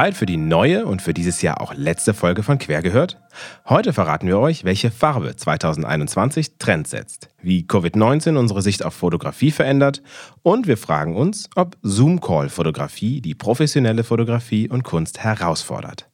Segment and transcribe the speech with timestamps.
[0.00, 3.20] bereit für die neue und für dieses Jahr auch letzte Folge von Quer gehört?
[3.68, 9.50] Heute verraten wir euch, welche Farbe 2021 Trend setzt, wie Covid-19 unsere Sicht auf Fotografie
[9.50, 10.02] verändert
[10.40, 16.08] und wir fragen uns, ob Zoom-Call-Fotografie die professionelle Fotografie und Kunst herausfordert.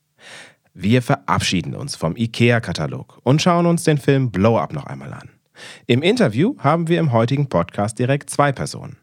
[0.75, 5.31] Wir verabschieden uns vom IKEA-Katalog und schauen uns den Film Blow Up noch einmal an.
[5.87, 8.97] Im Interview haben wir im heutigen Podcast direkt zwei Personen.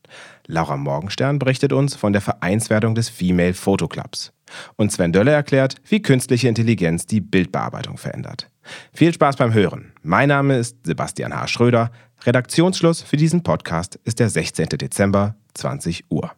[0.46, 4.33] Laura Morgenstern berichtet uns von der Vereinswertung des Female Photo Clubs.
[4.76, 8.50] Und Sven Dölle erklärt, wie künstliche Intelligenz die Bildbearbeitung verändert.
[8.94, 9.94] Viel Spaß beim Hören.
[10.02, 11.48] Mein Name ist Sebastian H.
[11.48, 11.92] Schröder.
[12.26, 14.70] Redaktionsschluss für diesen Podcast ist der 16.
[14.70, 16.32] Dezember, 20 Uhr.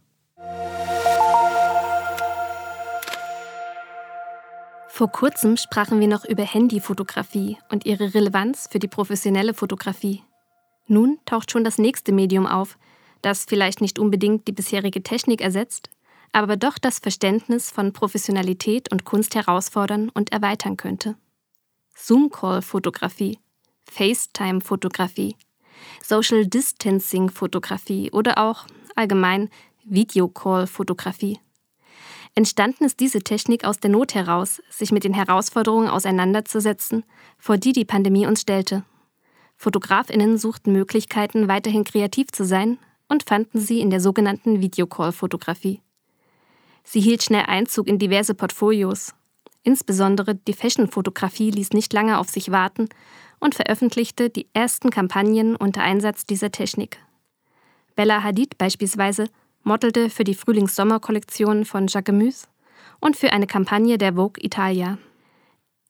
[4.96, 10.24] Vor kurzem sprachen wir noch über Handyfotografie und ihre Relevanz für die professionelle Fotografie.
[10.88, 12.78] Nun taucht schon das nächste Medium auf,
[13.22, 15.90] das vielleicht nicht unbedingt die bisherige Technik ersetzt,
[16.32, 21.16] aber doch das Verständnis von Professionalität und Kunst herausfordern und erweitern könnte.
[21.96, 23.40] Zoom-Call-Fotografie,
[23.90, 25.36] FaceTime-Fotografie,
[26.04, 28.66] Social Distancing-Fotografie oder auch
[28.96, 29.50] allgemein
[29.86, 31.40] Videocall-Fotografie.
[32.34, 37.06] Entstanden ist diese Technik aus der Not heraus, sich mit den Herausforderungen auseinanderzusetzen,
[37.38, 38.84] vor die die Pandemie uns stellte.
[39.56, 45.82] Fotografinnen suchten Möglichkeiten, weiterhin kreativ zu sein und fanden sie in der sogenannten Videocall-Fotografie.
[46.86, 49.14] Sie hielt schnell Einzug in diverse Portfolios.
[49.64, 52.88] Insbesondere die Fashion-Fotografie ließ nicht lange auf sich warten
[53.40, 57.00] und veröffentlichte die ersten Kampagnen unter Einsatz dieser Technik.
[57.96, 59.28] Bella Hadid beispielsweise
[59.64, 62.48] modelte für die Frühlings-Sommer-Kollektion von Jacquemus
[63.00, 65.00] und für eine Kampagne der Vogue Italia.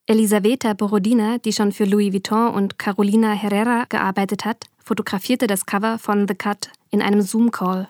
[0.06, 5.98] Elisaveta Borodina, die schon für Louis Vuitton und Carolina Herrera gearbeitet hat, fotografierte das Cover
[5.98, 7.88] von The Cut in einem Zoom-Call.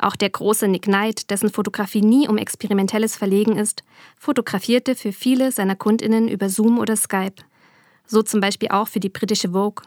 [0.00, 3.84] Auch der große Nick Knight, dessen Fotografie nie um experimentelles Verlegen ist,
[4.18, 7.42] fotografierte für viele seiner Kundinnen über Zoom oder Skype.
[8.06, 9.84] So zum Beispiel auch für die britische Vogue.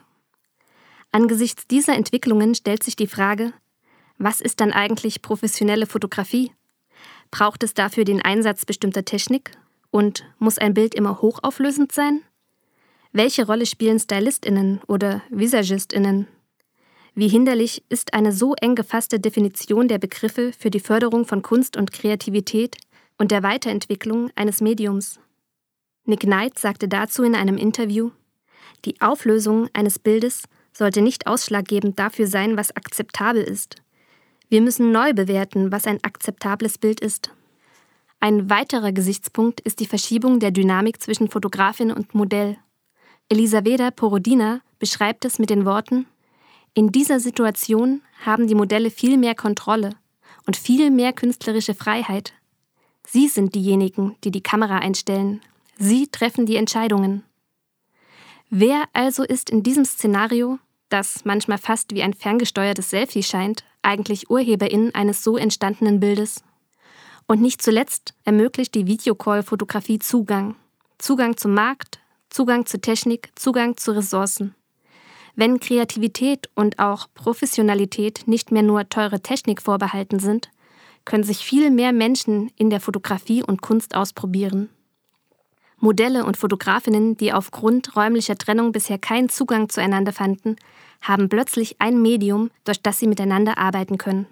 [1.11, 3.53] Angesichts dieser Entwicklungen stellt sich die Frage,
[4.19, 6.51] was ist dann eigentlich professionelle Fotografie?
[7.31, 9.57] Braucht es dafür den Einsatz bestimmter Technik?
[9.89, 12.21] Und muss ein Bild immer hochauflösend sein?
[13.11, 16.27] Welche Rolle spielen Stylistinnen oder Visagistinnen?
[17.15, 21.77] Wie hinderlich ist eine so eng gefasste Definition der Begriffe für die Förderung von Kunst
[21.77, 22.77] und Kreativität
[23.19, 25.19] und der Weiterentwicklung eines Mediums?
[26.05, 28.09] Nick Knight sagte dazu in einem Interview,
[28.83, 33.75] die Auflösung eines Bildes sollte nicht ausschlaggebend dafür sein, was akzeptabel ist.
[34.49, 37.29] Wir müssen neu bewerten, was ein akzeptables Bild ist.
[38.19, 42.57] Ein weiterer Gesichtspunkt ist die Verschiebung der Dynamik zwischen Fotografin und Modell.
[43.29, 46.07] Elisaveta Porodina beschreibt es mit den Worten
[46.75, 49.91] In dieser Situation haben die Modelle viel mehr Kontrolle
[50.47, 52.33] und viel mehr künstlerische Freiheit.
[53.05, 55.41] Sie sind diejenigen, die die Kamera einstellen.
[55.77, 57.23] Sie treffen die Entscheidungen.
[58.49, 60.57] Wer also ist in diesem Szenario,
[60.89, 66.43] das manchmal fast wie ein ferngesteuertes Selfie scheint, eigentlich Urheberin eines so entstandenen Bildes.
[67.27, 70.55] Und nicht zuletzt ermöglicht die Videocall-Fotografie Zugang.
[70.97, 74.55] Zugang zum Markt, Zugang zur Technik, Zugang zu Ressourcen.
[75.35, 80.49] Wenn Kreativität und auch Professionalität nicht mehr nur teure Technik vorbehalten sind,
[81.05, 84.69] können sich viel mehr Menschen in der Fotografie und Kunst ausprobieren.
[85.79, 90.55] Modelle und Fotografinnen, die aufgrund räumlicher Trennung bisher keinen Zugang zueinander fanden,
[91.01, 94.27] haben plötzlich ein Medium, durch das sie miteinander arbeiten können.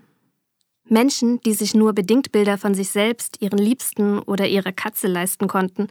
[0.85, 5.47] Menschen, die sich nur bedingt Bilder von sich selbst, ihren Liebsten oder ihrer Katze leisten
[5.47, 5.87] konnten,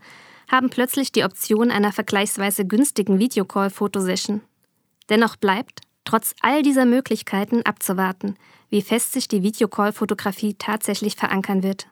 [0.50, 4.40] haben plötzlich die Option einer vergleichsweise günstigen Videocall-Fotosession.
[5.10, 8.36] Dennoch bleibt, trotz all dieser Möglichkeiten, abzuwarten,
[8.70, 11.88] wie fest sich die Videocall-Fotografie tatsächlich verankern wird.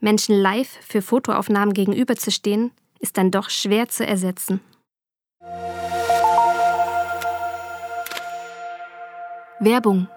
[0.00, 4.60] Menschen live für Fotoaufnahmen gegenüberzustehen, ist dann doch schwer zu ersetzen.
[9.60, 10.08] Werbung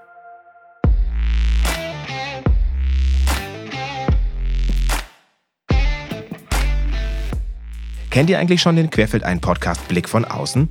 [8.09, 10.69] Kennt ihr eigentlich schon den Querfeld ein Podcast Blick von außen?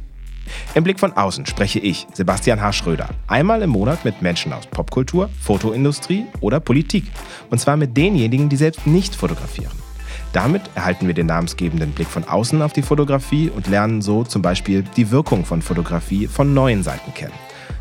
[0.75, 2.73] Im Blick von außen spreche ich, Sebastian H.
[2.73, 7.05] Schröder, einmal im Monat mit Menschen aus Popkultur, Fotoindustrie oder Politik.
[7.51, 9.73] Und zwar mit denjenigen, die selbst nicht fotografieren.
[10.33, 14.43] Damit erhalten wir den namensgebenden Blick von außen auf die Fotografie und lernen so zum
[14.43, 17.33] Beispiel die Wirkung von Fotografie von neuen Seiten kennen.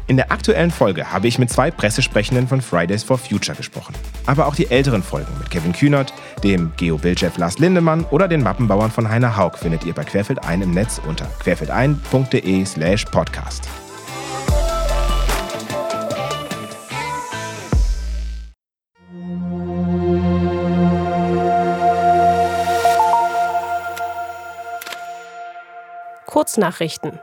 [0.06, 3.96] In der aktuellen Folge habe ich mit zwei Pressesprechenden von Fridays for Future gesprochen.
[4.26, 6.14] Aber auch die älteren Folgen mit Kevin Kühnert,
[6.44, 10.62] dem Geo-Bildchef Lars Lindemann oder den Mappenbauern von Heiner Haug findet ihr bei Querfeld ein
[10.62, 13.70] im Netz unter querfeld1.de/slash podcast.
[26.26, 27.20] Kurznachrichten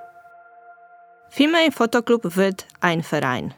[1.41, 3.55] Female Photo Club wird ein Verein.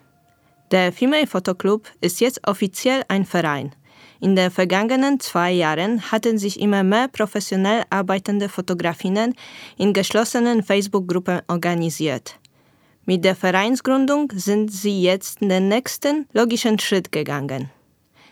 [0.71, 3.75] Der Female Photo Club ist jetzt offiziell ein Verein.
[4.21, 9.35] In den vergangenen zwei Jahren hatten sich immer mehr professionell arbeitende Fotografinnen
[9.79, 12.39] in geschlossenen Facebook-Gruppen organisiert.
[13.05, 17.69] Mit der Vereinsgründung sind sie jetzt den nächsten logischen Schritt gegangen.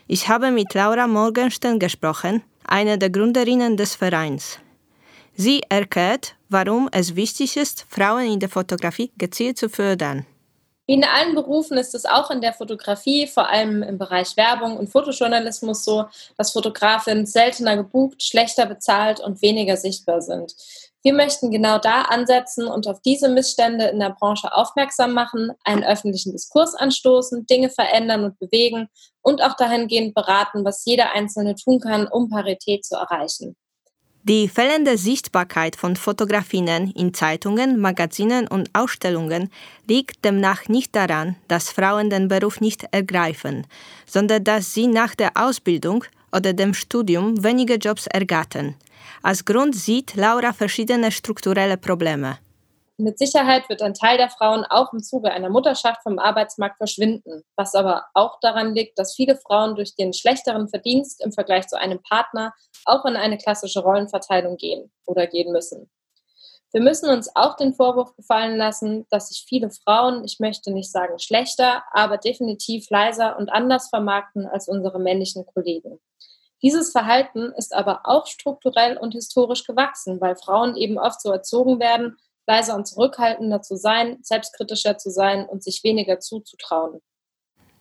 [0.06, 4.60] Ich habe mit Laura Morgenstern gesprochen, einer der Gründerinnen des Vereins.
[5.34, 10.26] Sie erklärt, warum es wichtig ist, Frauen in der Fotografie gezielt zu fördern.
[10.86, 14.76] Wie in allen Berufen ist es auch in der Fotografie, vor allem im Bereich Werbung
[14.76, 16.06] und Fotojournalismus so,
[16.36, 20.52] dass Fotografinnen seltener gebucht, schlechter bezahlt und weniger sichtbar sind.
[21.02, 25.84] Wir möchten genau da ansetzen und auf diese Missstände in der Branche aufmerksam machen, einen
[25.84, 28.88] öffentlichen Diskurs anstoßen, Dinge verändern und bewegen
[29.22, 33.54] und auch dahingehend beraten, was jeder Einzelne tun kann, um Parität zu erreichen.
[34.22, 39.50] Die fehlende Sichtbarkeit von Fotografinnen in Zeitungen, Magazinen und Ausstellungen
[39.88, 43.66] liegt demnach nicht daran, dass Frauen den Beruf nicht ergreifen,
[44.04, 48.74] sondern dass sie nach der Ausbildung oder dem Studium wenige Jobs ergattern.
[49.22, 52.38] Als Grund sieht Laura verschiedene strukturelle Probleme.
[53.00, 57.44] Mit Sicherheit wird ein Teil der Frauen auch im Zuge einer Mutterschaft vom Arbeitsmarkt verschwinden,
[57.56, 61.78] was aber auch daran liegt, dass viele Frauen durch den schlechteren Verdienst im Vergleich zu
[61.78, 62.52] einem Partner
[62.84, 65.90] auch in eine klassische Rollenverteilung gehen oder gehen müssen.
[66.72, 70.92] Wir müssen uns auch den Vorwurf gefallen lassen, dass sich viele Frauen, ich möchte nicht
[70.92, 76.00] sagen schlechter, aber definitiv leiser und anders vermarkten als unsere männlichen Kollegen.
[76.62, 81.80] Dieses Verhalten ist aber auch strukturell und historisch gewachsen, weil Frauen eben oft so erzogen
[81.80, 82.18] werden,
[82.50, 87.00] leiser und zurückhaltender zu sein, selbstkritischer zu sein und sich weniger zuzutrauen.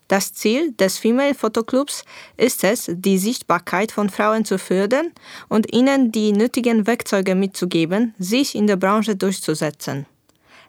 [0.07, 2.04] Das Ziel des Female Fotoclubs
[2.36, 5.12] ist es, die Sichtbarkeit von Frauen zu fördern
[5.50, 10.07] und ihnen die nötigen Werkzeuge mitzugeben, sich in der Branche durchzusetzen.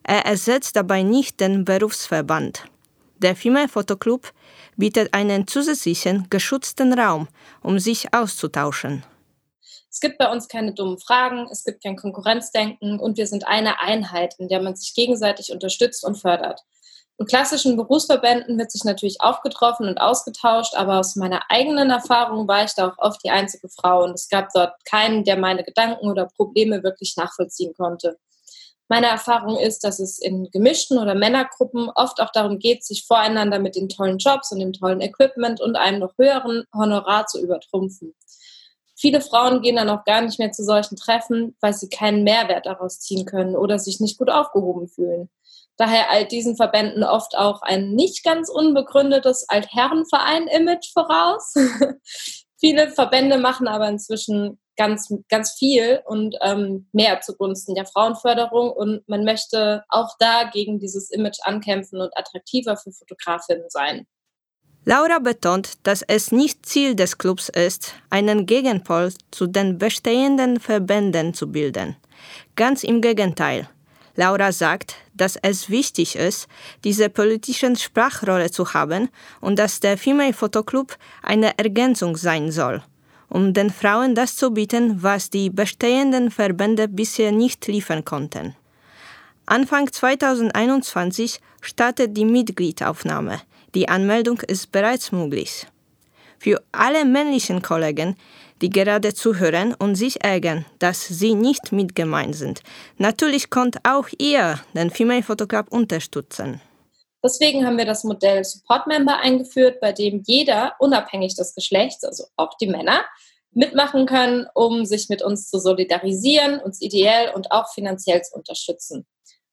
[0.03, 2.65] Er ersetzt dabei nicht den Berufsverband.
[3.19, 4.33] Der Female Fotoclub
[4.77, 7.29] bietet einen zusätzlichen geschützten Raum,
[7.63, 9.05] um sich auszutauschen.
[9.91, 13.81] Es gibt bei uns keine dummen Fragen, es gibt kein Konkurrenzdenken und wir sind eine
[13.81, 16.61] Einheit, in der man sich gegenseitig unterstützt und fördert.
[17.19, 22.65] In klassischen Berufsverbänden wird sich natürlich aufgetroffen und ausgetauscht, aber aus meiner eigenen Erfahrung war
[22.65, 26.09] ich da auch oft die einzige Frau und es gab dort keinen, der meine Gedanken
[26.09, 28.17] oder Probleme wirklich nachvollziehen konnte.
[28.89, 33.59] Meine Erfahrung ist, dass es in gemischten oder Männergruppen oft auch darum geht, sich voreinander
[33.59, 38.15] mit den tollen Jobs und dem tollen Equipment und einem noch höheren Honorar zu übertrumpfen.
[39.01, 42.67] Viele Frauen gehen dann auch gar nicht mehr zu solchen Treffen, weil sie keinen Mehrwert
[42.67, 45.31] daraus ziehen können oder sich nicht gut aufgehoben fühlen.
[45.79, 51.55] Daher eilt diesen Verbänden oft auch ein nicht ganz unbegründetes Altherrenverein-Image voraus.
[52.61, 59.09] Viele Verbände machen aber inzwischen ganz, ganz viel und ähm, mehr zugunsten der Frauenförderung und
[59.09, 64.07] man möchte auch da gegen dieses Image ankämpfen und attraktiver für Fotografinnen sein.
[64.91, 71.33] Laura betont, dass es nicht Ziel des Clubs ist, einen Gegenpol zu den bestehenden Verbänden
[71.33, 71.95] zu bilden.
[72.57, 73.69] Ganz im Gegenteil.
[74.17, 76.49] Laura sagt, dass es wichtig ist,
[76.83, 82.83] diese politische Sprachrolle zu haben und dass der Female Photo Club eine Ergänzung sein soll,
[83.29, 88.57] um den Frauen das zu bieten, was die bestehenden Verbände bisher nicht liefern konnten.
[89.47, 93.41] Anfang 2021 startet die Mitgliedaufnahme.
[93.75, 95.67] Die Anmeldung ist bereits möglich.
[96.39, 98.17] Für alle männlichen Kollegen,
[98.63, 102.63] die gerade zuhören und sich ärgern, dass sie nicht mitgemeint sind.
[102.99, 106.61] Natürlich könnt auch ihr den Female Photo Club unterstützen.
[107.23, 112.25] Deswegen haben wir das Modell Support Member eingeführt, bei dem jeder, unabhängig des Geschlechts, also
[112.37, 113.05] auch die Männer,
[113.53, 119.07] mitmachen können, um sich mit uns zu solidarisieren, uns ideell und auch finanziell zu unterstützen.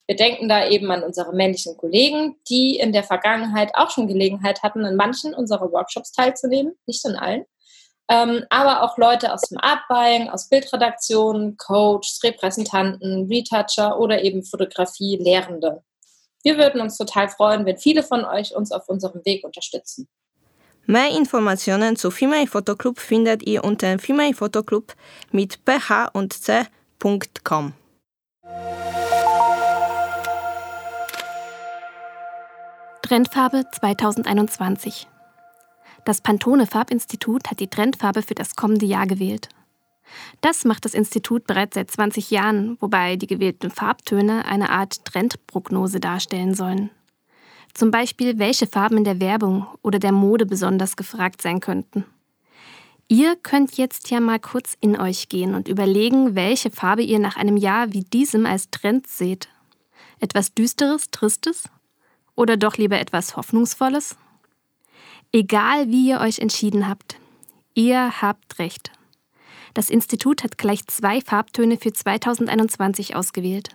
[0.07, 4.63] Wir denken da eben an unsere männlichen Kollegen, die in der Vergangenheit auch schon Gelegenheit
[4.63, 7.45] hatten, in manchen unserer Workshops teilzunehmen, nicht in allen.
[8.09, 15.17] Ähm, aber auch Leute aus dem Artbuying, aus Bildredaktionen, Coaches, Repräsentanten, Retoucher oder eben Fotografie,
[15.17, 15.83] Lehrende.
[16.41, 20.07] Wir würden uns total freuen, wenn viele von euch uns auf unserem Weg unterstützen.
[20.85, 24.93] Mehr Informationen zu Female Photo Club findet ihr unter Female Photo Club
[25.31, 27.73] mit ph und c.com.
[33.07, 35.07] Trendfarbe 2021.
[36.03, 39.47] Das Pantone Farbinstitut hat die Trendfarbe für das kommende Jahr gewählt.
[40.41, 46.01] Das macht das Institut bereits seit 20 Jahren, wobei die gewählten Farbtöne eine Art Trendprognose
[46.01, 46.89] darstellen sollen.
[47.73, 52.03] Zum Beispiel, welche Farben in der Werbung oder der Mode besonders gefragt sein könnten.
[53.07, 57.37] Ihr könnt jetzt ja mal kurz in euch gehen und überlegen, welche Farbe ihr nach
[57.37, 59.47] einem Jahr wie diesem als Trend seht.
[60.19, 61.69] Etwas Düsteres, Tristes?
[62.37, 64.15] Oder doch lieber etwas Hoffnungsvolles?
[65.33, 67.17] Egal wie ihr euch entschieden habt,
[67.73, 68.91] ihr habt recht.
[69.73, 73.69] Das Institut hat gleich zwei Farbtöne für 2021 ausgewählt,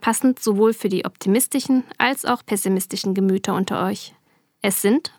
[0.00, 4.14] passend sowohl für die optimistischen als auch pessimistischen Gemüter unter euch.
[4.62, 5.12] Es sind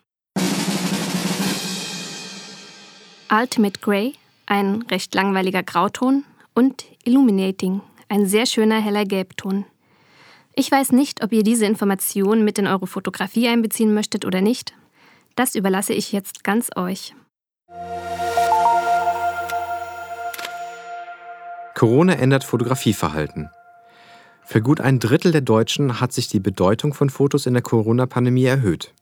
[3.31, 4.13] Ultimate Grey,
[4.47, 9.65] ein recht langweiliger Grauton, und Illuminating, ein sehr schöner heller Gelbton.
[10.59, 14.73] Ich weiß nicht, ob ihr diese Informationen mit in eure Fotografie einbeziehen möchtet oder nicht.
[15.35, 17.15] Das überlasse ich jetzt ganz euch.
[21.75, 23.49] Corona ändert Fotografieverhalten.
[24.43, 28.43] Für gut ein Drittel der Deutschen hat sich die Bedeutung von Fotos in der Corona-Pandemie
[28.43, 28.93] erhöht.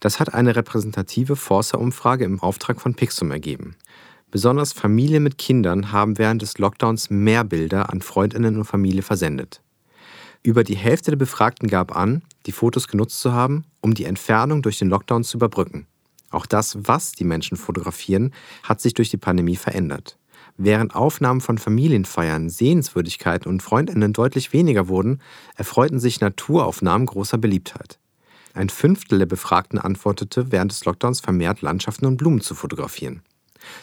[0.00, 3.76] Das hat eine repräsentative Forsa-Umfrage im Auftrag von Pixum ergeben.
[4.30, 9.62] Besonders Familien mit Kindern haben während des Lockdowns mehr Bilder an Freundinnen und Familie versendet.
[10.42, 14.62] Über die Hälfte der Befragten gab an, die Fotos genutzt zu haben, um die Entfernung
[14.62, 15.86] durch den Lockdown zu überbrücken.
[16.30, 20.18] Auch das, was die Menschen fotografieren, hat sich durch die Pandemie verändert.
[20.56, 25.20] Während Aufnahmen von Familienfeiern, Sehenswürdigkeiten und Freundinnen deutlich weniger wurden,
[25.56, 27.98] erfreuten sich Naturaufnahmen großer Beliebtheit.
[28.54, 33.22] Ein Fünftel der Befragten antwortete, während des Lockdowns vermehrt Landschaften und Blumen zu fotografieren.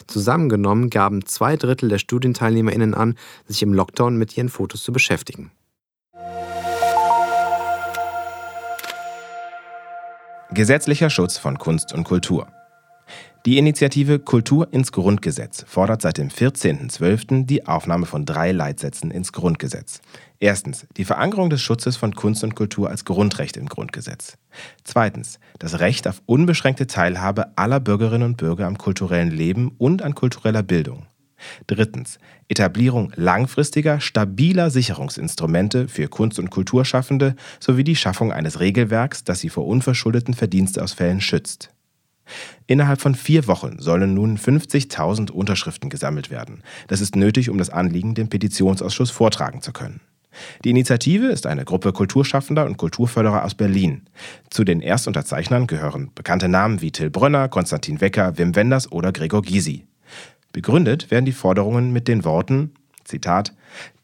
[0.06, 5.50] Zusammengenommen gaben zwei Drittel der StudienteilnehmerInnen an, sich im Lockdown mit ihren Fotos zu beschäftigen.
[10.56, 12.48] Gesetzlicher Schutz von Kunst und Kultur.
[13.44, 17.44] Die Initiative Kultur ins Grundgesetz fordert seit dem 14.12.
[17.44, 20.00] die Aufnahme von drei Leitsätzen ins Grundgesetz.
[20.40, 24.38] Erstens die Verankerung des Schutzes von Kunst und Kultur als Grundrecht im Grundgesetz.
[24.82, 30.14] Zweitens das Recht auf unbeschränkte Teilhabe aller Bürgerinnen und Bürger am kulturellen Leben und an
[30.14, 31.04] kultureller Bildung.
[31.66, 39.40] Drittens Etablierung langfristiger, stabiler Sicherungsinstrumente für Kunst- und Kulturschaffende sowie die Schaffung eines Regelwerks, das
[39.40, 41.70] sie vor unverschuldeten Verdienstausfällen schützt.
[42.66, 46.62] Innerhalb von vier Wochen sollen nun 50.000 Unterschriften gesammelt werden.
[46.88, 50.00] Das ist nötig, um das Anliegen dem Petitionsausschuss vortragen zu können.
[50.64, 54.02] Die Initiative ist eine Gruppe Kulturschaffender und Kulturförderer aus Berlin.
[54.50, 59.42] Zu den Erstunterzeichnern gehören bekannte Namen wie Till Brönner, Konstantin Wecker, Wim Wenders oder Gregor
[59.42, 59.86] Gysi.
[60.56, 62.70] Begründet werden die Forderungen mit den Worten
[63.04, 63.52] Zitat,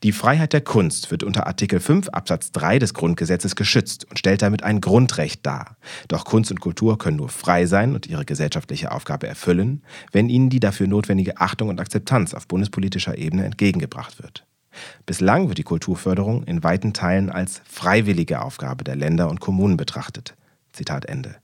[0.03, 4.43] die Freiheit der Kunst wird unter Artikel 5 Absatz 3 des Grundgesetzes geschützt und stellt
[4.43, 5.79] damit ein Grundrecht dar.
[6.09, 9.83] Doch Kunst und Kultur können nur frei sein und ihre gesellschaftliche Aufgabe erfüllen,
[10.13, 14.45] wenn ihnen die dafür notwendige Achtung und Akzeptanz auf bundespolitischer Ebene entgegengebracht wird.
[15.07, 20.37] Bislang wird die Kulturförderung in weiten Teilen als freiwillige Aufgabe der Länder und Kommunen betrachtet.
[20.75, 21.37] Zitat Ende.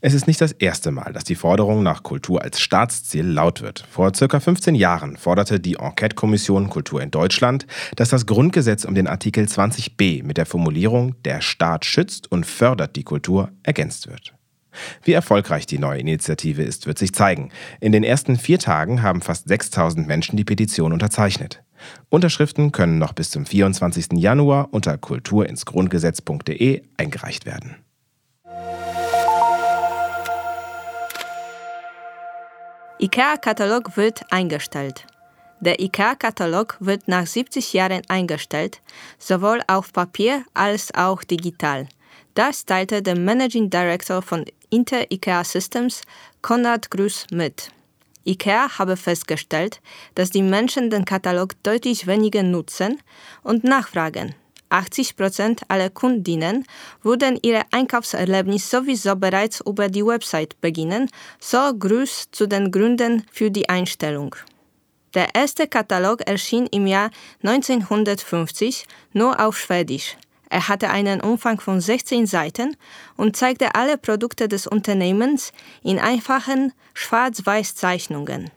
[0.00, 3.84] Es ist nicht das erste Mal, dass die Forderung nach Kultur als Staatsziel laut wird.
[3.90, 9.06] Vor circa 15 Jahren forderte die Enquete-Kommission Kultur in Deutschland, dass das Grundgesetz um den
[9.06, 14.34] Artikel 20b mit der Formulierung Der Staat schützt und fördert die Kultur ergänzt wird.
[15.02, 17.50] Wie erfolgreich die neue Initiative ist, wird sich zeigen.
[17.80, 21.62] In den ersten vier Tagen haben fast 6000 Menschen die Petition unterzeichnet.
[22.08, 24.14] Unterschriften können noch bis zum 24.
[24.14, 27.76] Januar unter kulturinsgrundgesetz.de eingereicht werden.
[33.04, 35.04] IKEA-Katalog wird eingestellt.
[35.60, 38.80] Der IKEA-Katalog wird nach 70 Jahren eingestellt,
[39.18, 41.86] sowohl auf Papier als auch digital.
[42.32, 46.00] Das teilte der Managing Director von Inter IKEA Systems,
[46.40, 47.68] Konrad Grüß, mit.
[48.24, 49.82] IKEA habe festgestellt,
[50.14, 53.02] dass die Menschen den Katalog deutlich weniger nutzen
[53.42, 54.34] und nachfragen.
[54.70, 56.64] 80 Prozent aller Kundinnen
[57.02, 63.50] würden ihr Einkaufserlebnis sowieso bereits über die Website beginnen, so Grüß zu den Gründen für
[63.50, 64.34] die Einstellung.
[65.14, 67.10] Der erste Katalog erschien im Jahr
[67.42, 70.16] 1950 nur auf Schwedisch.
[70.50, 72.76] Er hatte einen Umfang von 16 Seiten
[73.16, 75.52] und zeigte alle Produkte des Unternehmens
[75.82, 78.50] in einfachen Schwarz-Weiß Zeichnungen.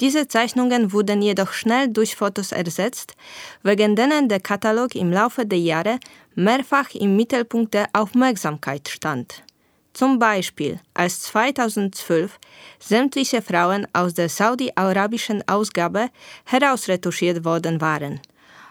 [0.00, 3.14] Diese Zeichnungen wurden jedoch schnell durch Fotos ersetzt,
[3.62, 6.00] wegen denen der Katalog im Laufe der Jahre
[6.34, 9.44] mehrfach im Mittelpunkt der Aufmerksamkeit stand.
[9.92, 12.40] Zum Beispiel, als 2012
[12.80, 16.08] sämtliche Frauen aus der saudi-arabischen Ausgabe
[16.44, 18.20] herausretuschiert worden waren.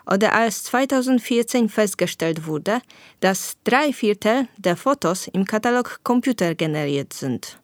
[0.06, 2.82] Oder als 2014 festgestellt wurde,
[3.22, 7.58] dass drei Viertel der Fotos im Katalog computergeneriert sind.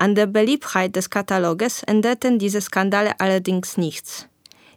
[0.00, 4.26] An der Beliebtheit des Kataloges änderten diese Skandale allerdings nichts.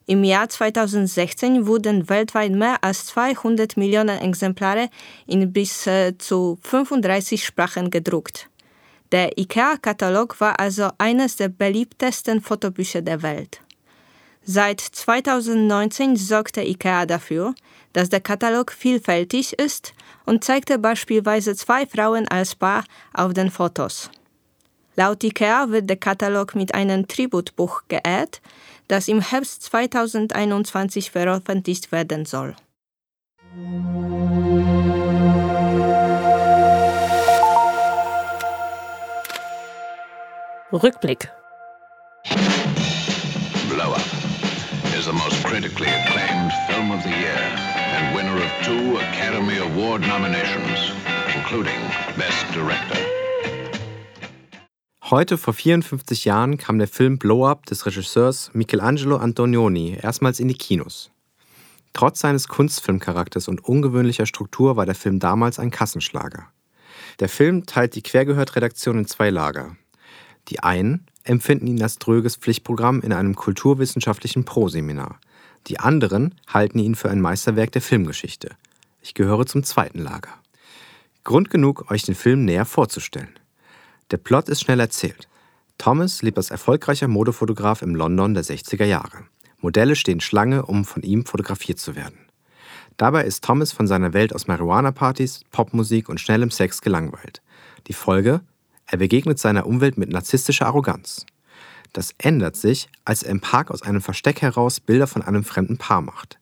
[0.05, 4.89] Im Jahr 2016 wurden weltweit mehr als 200 Millionen Exemplare
[5.25, 8.49] in bis äh, zu 35 Sprachen gedruckt.
[9.13, 13.61] Der IKEA-Katalog war also eines der beliebtesten Fotobücher der Welt.
[14.43, 17.55] Seit 2019 sorgte IKEA dafür,
[17.93, 19.93] dass der Katalog vielfältig ist
[20.25, 24.09] und zeigte beispielsweise zwei Frauen als Paar auf den Fotos.
[24.95, 28.41] Laut IKEA wird der Katalog mit einem Tributbuch geehrt,
[28.87, 32.55] das im Herbst 2021 veröffentlicht werden soll.
[40.71, 41.29] Rückblick.
[43.69, 44.01] Blow Up
[44.95, 47.37] is the most critically acclaimed film of the year
[47.95, 50.91] and winner of two Academy Award nominations,
[51.35, 51.79] including
[52.17, 53.12] Best Director.
[55.13, 60.47] Heute vor 54 Jahren kam der Film Blow Up des Regisseurs Michelangelo Antonioni erstmals in
[60.47, 61.11] die Kinos.
[61.93, 66.47] Trotz seines Kunstfilmcharakters und ungewöhnlicher Struktur war der Film damals ein Kassenschlager.
[67.19, 69.77] Der Film teilt die Quergehört-Redaktion in zwei Lager.
[70.47, 75.19] Die einen empfinden ihn als dröges Pflichtprogramm in einem kulturwissenschaftlichen Proseminar.
[75.67, 78.55] Die anderen halten ihn für ein Meisterwerk der Filmgeschichte.
[79.03, 80.33] Ich gehöre zum zweiten Lager.
[81.23, 83.37] Grund genug, euch den Film näher vorzustellen.
[84.13, 85.27] Der Plot ist schnell erzählt.
[85.79, 89.25] Thomas lebt als erfolgreicher Modefotograf im London der 60er Jahre.
[89.57, 92.19] Modelle stehen Schlange, um von ihm fotografiert zu werden.
[92.97, 97.41] Dabei ist Thomas von seiner Welt aus Marihuana-Partys, Popmusik und schnellem Sex gelangweilt.
[97.87, 98.41] Die Folge?
[98.85, 101.25] Er begegnet seiner Umwelt mit narzisstischer Arroganz.
[101.91, 105.79] Das ändert sich, als er im Park aus einem Versteck heraus Bilder von einem fremden
[105.79, 106.37] Paar macht.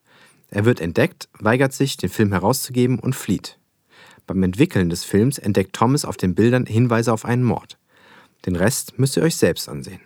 [0.50, 3.61] Er wird entdeckt, weigert sich, den Film herauszugeben und flieht.
[4.28, 7.78] Beim Entwickeln des Films entdeckt Thomas auf den Bildern Hinweise auf einen Mord.
[8.46, 10.02] Den Rest müsst ihr euch selbst ansehen.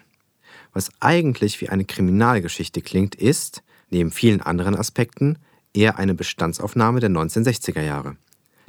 [0.73, 5.37] Was eigentlich wie eine Kriminalgeschichte klingt, ist, neben vielen anderen Aspekten,
[5.73, 8.17] eher eine Bestandsaufnahme der 1960er Jahre.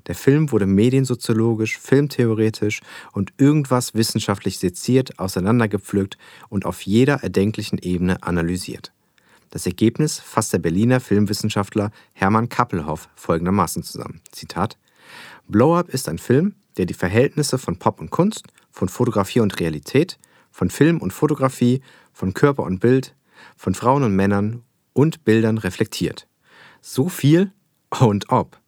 [0.07, 2.81] Der Film wurde mediensoziologisch, filmtheoretisch
[3.13, 6.17] und irgendwas wissenschaftlich seziert, auseinandergepflückt
[6.49, 8.93] und auf jeder erdenklichen Ebene analysiert.
[9.51, 14.21] Das Ergebnis fasst der Berliner Filmwissenschaftler Hermann Kappelhoff folgendermaßen zusammen.
[14.31, 14.77] Zitat:
[15.49, 19.61] Blow Up ist ein Film, der die Verhältnisse von Pop und Kunst, von Fotografie und
[19.61, 20.19] Realität,
[20.51, 21.83] von Film und Fotografie,
[22.13, 23.15] von Körper und Bild,
[23.57, 26.27] von Frauen und Männern und Bildern reflektiert.
[26.81, 27.53] So viel
[28.01, 28.59] und ob.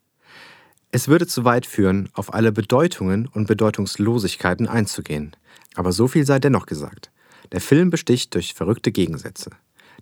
[0.93, 5.37] Es würde zu weit führen, auf alle Bedeutungen und Bedeutungslosigkeiten einzugehen.
[5.75, 7.11] Aber so viel sei dennoch gesagt.
[7.53, 9.51] Der Film besticht durch verrückte Gegensätze.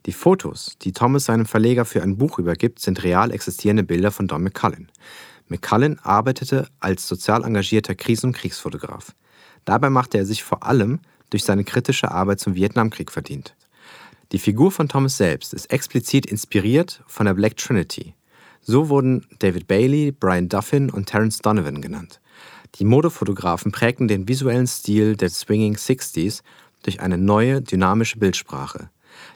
[0.05, 4.29] Die Fotos, die Thomas seinem Verleger für ein Buch übergibt, sind real existierende Bilder von
[4.29, 4.89] Don McCullin.
[5.49, 9.15] McCullin arbeitete als sozial engagierter Krisen- und Kriegsfotograf.
[9.65, 13.55] Dabei machte er sich vor allem durch seine kritische Arbeit zum Vietnamkrieg verdient.
[14.33, 18.15] Die Figur von Thomas selbst ist explizit inspiriert von der Black Trinity,
[18.61, 22.21] so wurden David Bailey, Brian Duffin und Terence Donovan genannt.
[22.77, 26.43] Die Modefotografen prägten den visuellen Stil der Swinging Sixties
[26.83, 28.91] durch eine neue, dynamische Bildsprache.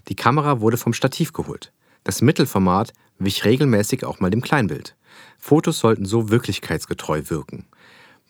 [0.08, 1.72] Die Kamera wurde vom Stativ geholt.
[2.02, 4.96] Das Mittelformat wich regelmäßig auch mal dem Kleinbild.
[5.38, 7.66] Fotos sollten so wirklichkeitsgetreu wirken.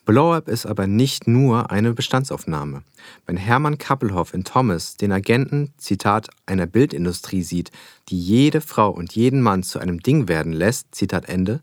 [0.07, 2.83] Blow-Up ist aber nicht nur eine Bestandsaufnahme.
[3.26, 7.70] Wenn Hermann Kappelhoff in Thomas den Agenten, Zitat, einer Bildindustrie sieht,
[8.09, 11.61] die jede Frau und jeden Mann zu einem Ding werden lässt, Zitat Ende,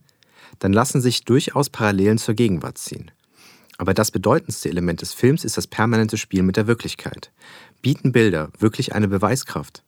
[0.60, 3.12] dann lassen sich durchaus Parallelen zur Gegenwart ziehen.
[3.78, 7.32] Aber das bedeutendste Element des Films ist das permanente Spiel mit der Wirklichkeit.
[7.82, 9.84] Bieten Bilder wirklich eine Beweiskraft?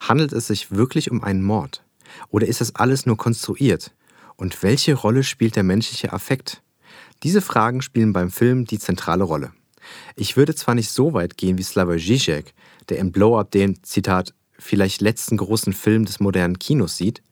[0.00, 1.82] Handelt es sich wirklich um einen Mord?
[2.30, 3.92] Oder ist das alles nur konstruiert?
[4.40, 6.62] Und welche Rolle spielt der menschliche Affekt?
[7.24, 9.52] Diese Fragen spielen beim Film die zentrale Rolle.
[10.16, 12.54] Ich würde zwar nicht so weit gehen wie Slavoj Žižek,
[12.88, 17.22] der im Blow-Up den, Zitat, vielleicht letzten großen Film des modernen Kinos sieht,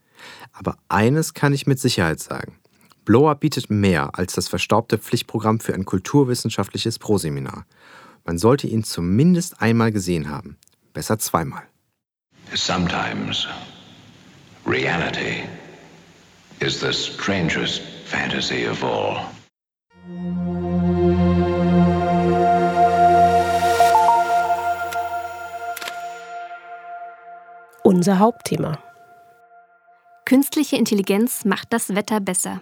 [0.53, 2.59] aber eines kann ich mit Sicherheit sagen.
[3.07, 7.65] Blow-Up bietet mehr als das verstaubte Pflichtprogramm für ein kulturwissenschaftliches Proseminar.
[8.27, 10.59] Man sollte ihn zumindest einmal gesehen haben.
[10.93, 11.63] Besser zweimal.
[12.53, 13.49] Sometimes
[14.67, 15.45] reality
[16.61, 19.25] is the strangest fantasy of all.
[27.85, 28.79] Unser Hauptthema.
[30.25, 32.61] Künstliche Intelligenz macht das Wetter besser.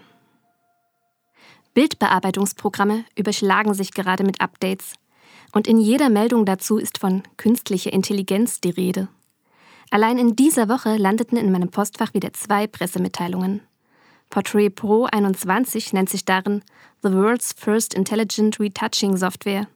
[1.75, 4.95] Bildbearbeitungsprogramme überschlagen sich gerade mit Updates.
[5.53, 9.09] Und in jeder Meldung dazu ist von künstlicher Intelligenz die Rede.
[9.91, 13.63] Allein in dieser Woche landeten in meinem Postfach wieder zwei Pressemitteilungen.
[14.31, 16.63] Portrait Pro 21 nennt sich darin
[17.03, 19.69] The World's First Intelligent Retouching Software.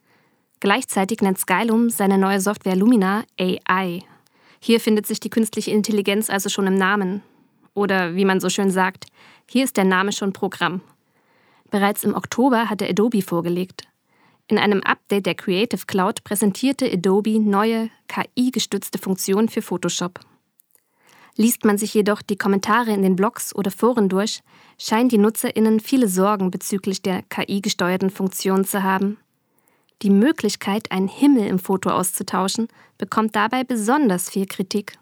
[0.60, 4.02] Gleichzeitig nennt Skylum seine neue Software Lumina AI.
[4.60, 7.22] Hier findet sich die künstliche Intelligenz also schon im Namen.
[7.74, 9.06] Oder wie man so schön sagt,
[9.48, 10.82] hier ist der Name schon Programm.
[11.70, 13.84] Bereits im Oktober hatte Adobe vorgelegt.
[14.48, 20.18] In einem Update der Creative Cloud präsentierte Adobe neue KI-gestützte Funktionen für Photoshop.
[21.40, 24.42] Liest man sich jedoch die Kommentare in den Blogs oder Foren durch,
[24.76, 29.16] scheinen die NutzerInnen viele Sorgen bezüglich der KI-gesteuerten Funktionen zu haben.
[30.02, 34.98] Die Möglichkeit, einen Himmel im Foto auszutauschen, bekommt dabei besonders viel Kritik.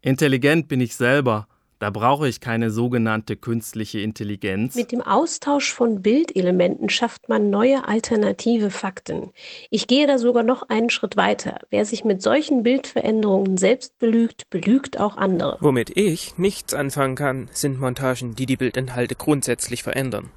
[0.00, 1.47] Intelligent bin ich selber
[1.78, 4.74] da brauche ich keine sogenannte künstliche Intelligenz.
[4.74, 9.30] Mit dem Austausch von Bildelementen schafft man neue alternative Fakten.
[9.70, 11.60] Ich gehe da sogar noch einen Schritt weiter.
[11.70, 15.56] Wer sich mit solchen Bildveränderungen selbst belügt, belügt auch andere.
[15.60, 20.30] Womit ich nichts anfangen kann, sind Montagen, die die Bildinhalte grundsätzlich verändern.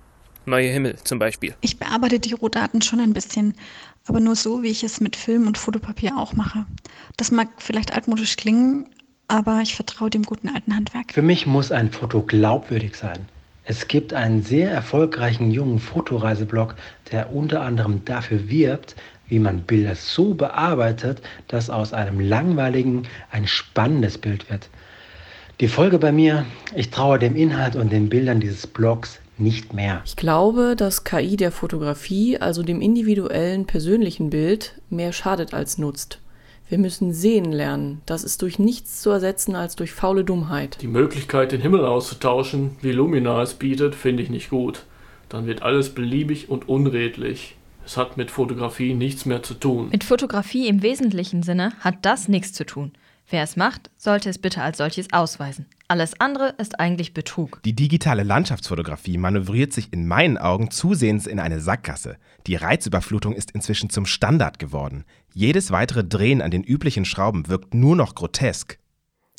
[0.45, 1.55] Neue Himmel zum Beispiel.
[1.61, 3.53] Ich bearbeite die Rohdaten schon ein bisschen,
[4.07, 6.65] aber nur so, wie ich es mit Film und Fotopapier auch mache.
[7.17, 8.89] Das mag vielleicht altmodisch klingen,
[9.31, 11.13] aber ich vertraue dem guten alten Handwerk.
[11.13, 13.19] Für mich muss ein Foto glaubwürdig sein.
[13.63, 16.75] Es gibt einen sehr erfolgreichen jungen Fotoreiseblog,
[17.11, 18.95] der unter anderem dafür wirbt,
[19.29, 24.67] wie man Bilder so bearbeitet, dass aus einem langweiligen ein spannendes Bild wird.
[25.61, 30.01] Die Folge bei mir, ich traue dem Inhalt und den Bildern dieses Blogs nicht mehr.
[30.05, 36.19] Ich glaube, dass KI der Fotografie, also dem individuellen, persönlichen Bild, mehr schadet als nutzt.
[36.71, 38.01] Wir müssen sehen lernen.
[38.05, 40.77] Das ist durch nichts zu ersetzen als durch faule Dummheit.
[40.81, 44.85] Die Möglichkeit, den Himmel auszutauschen, wie Lumina es bietet, finde ich nicht gut.
[45.27, 47.57] Dann wird alles beliebig und unredlich.
[47.85, 49.89] Es hat mit Fotografie nichts mehr zu tun.
[49.91, 52.93] Mit Fotografie im wesentlichen Sinne hat das nichts zu tun.
[53.31, 55.65] Wer es macht, sollte es bitte als solches ausweisen.
[55.87, 57.63] Alles andere ist eigentlich Betrug.
[57.63, 62.17] Die digitale Landschaftsfotografie manövriert sich in meinen Augen zusehends in eine Sackgasse.
[62.45, 65.05] Die Reizüberflutung ist inzwischen zum Standard geworden.
[65.33, 68.77] Jedes weitere Drehen an den üblichen Schrauben wirkt nur noch grotesk.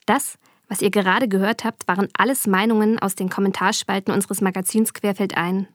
[0.07, 5.37] Das, was ihr gerade gehört habt, waren alles Meinungen aus den Kommentarspalten unseres Magazins Querfeld
[5.37, 5.69] ein.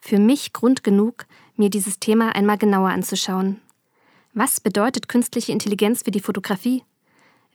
[0.00, 3.60] Für mich Grund genug, mir dieses Thema einmal genauer anzuschauen.
[4.34, 6.82] Was bedeutet künstliche Intelligenz für die Fotografie?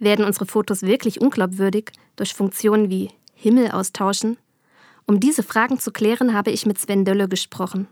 [0.02, 4.38] Werden unsere Fotos wirklich unglaubwürdig durch Funktionen wie Himmel austauschen?
[5.06, 7.88] Um diese Fragen zu klären, habe ich mit Sven Dölle gesprochen.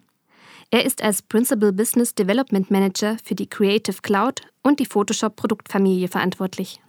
[0.71, 6.07] Er ist als Principal Business Development Manager für die Creative Cloud und die Photoshop Produktfamilie
[6.07, 6.81] verantwortlich.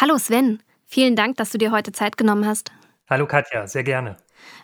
[0.00, 2.72] Hallo Sven, vielen Dank, dass du dir heute Zeit genommen hast.
[3.10, 4.16] Hallo Katja, sehr gerne.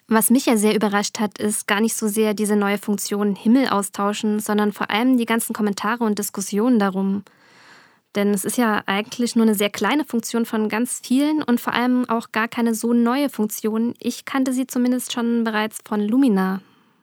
[0.09, 3.69] Was mich ja sehr überrascht hat, ist gar nicht so sehr diese neue Funktion Himmel
[3.69, 7.25] austauschen, sondern vor allem die ganzen Kommentare und Diskussionen darum.
[8.15, 11.73] Denn es ist ja eigentlich nur eine sehr kleine Funktion von ganz vielen und vor
[11.73, 13.95] allem auch gar keine so neue Funktion.
[13.99, 16.61] Ich kannte sie zumindest schon bereits von Lumina.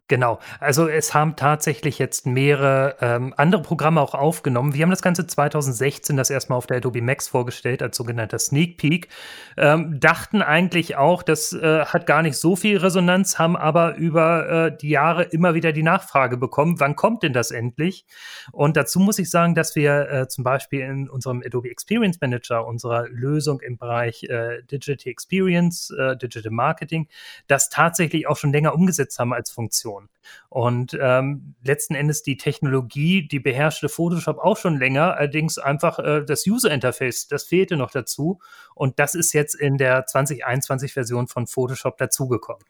[0.10, 4.74] Genau, also es haben tatsächlich jetzt mehrere ähm, andere Programme auch aufgenommen.
[4.74, 8.78] Wir haben das Ganze 2016 das erstmal auf der Adobe Max vorgestellt als sogenannter Sneak
[8.78, 9.10] Peek.
[9.56, 14.50] Ähm, dachten eigentlich auch, das äh, hat gar nicht so viel Resonanz, haben aber über
[14.50, 18.08] äh, die Jahre immer wieder die Nachfrage bekommen, wann kommt denn das endlich?
[18.52, 22.66] Und dazu muss ich sagen, dass wir äh, zum Beispiel in unserem Adobe Experience Manager,
[22.66, 27.08] unserer Lösung im Bereich äh, Digital Experience, äh, Digital Marketing,
[27.46, 29.99] das tatsächlich auch schon länger umgesetzt haben als Funktion.
[30.00, 30.10] Funktion.
[30.50, 36.24] Und ähm, letzten Endes die Technologie, die beherrschte Photoshop auch schon länger, allerdings einfach äh,
[36.26, 38.40] das User Interface, das fehlte noch dazu.
[38.76, 42.64] Und das ist jetzt in der 2021-Version von Photoshop dazugekommen.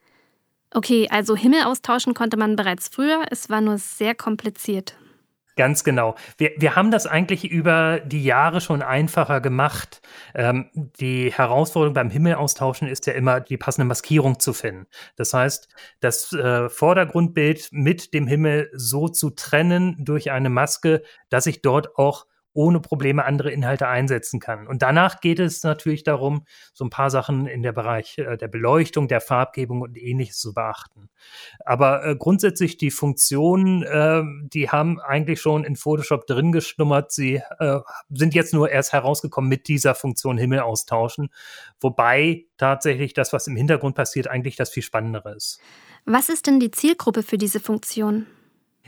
[0.71, 4.95] Okay, also Himmel austauschen konnte man bereits früher, es war nur sehr kompliziert.
[5.59, 6.15] Ganz genau.
[6.37, 10.01] Wir, wir haben das eigentlich über die Jahre schon einfacher gemacht.
[10.33, 14.87] Ähm, die Herausforderung beim Himmel austauschen ist ja immer, die passende Maskierung zu finden.
[15.17, 15.67] Das heißt,
[15.99, 21.97] das äh, Vordergrundbild mit dem Himmel so zu trennen durch eine Maske, dass ich dort
[21.97, 24.67] auch ohne Probleme andere Inhalte einsetzen kann.
[24.67, 28.47] Und danach geht es natürlich darum, so ein paar Sachen in der Bereich äh, der
[28.47, 31.09] Beleuchtung, der Farbgebung und ähnliches zu beachten.
[31.65, 37.11] Aber äh, grundsätzlich die Funktionen, äh, die haben eigentlich schon in Photoshop drin geschlummert.
[37.11, 41.29] Sie äh, sind jetzt nur erst herausgekommen mit dieser Funktion Himmel austauschen.
[41.79, 45.59] Wobei tatsächlich das, was im Hintergrund passiert, eigentlich das viel Spannendere ist.
[46.05, 48.25] Was ist denn die Zielgruppe für diese Funktion?